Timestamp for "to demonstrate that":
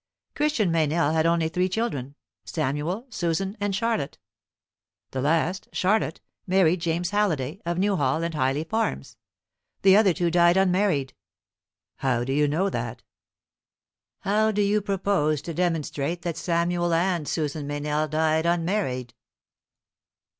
15.43-16.35